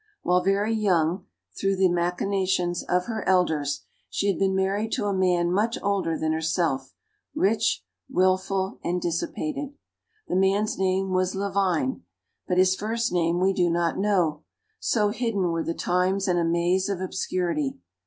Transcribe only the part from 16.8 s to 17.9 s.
of obscurity.